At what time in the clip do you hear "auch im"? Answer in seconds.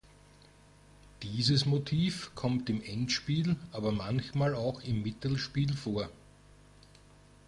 4.55-5.03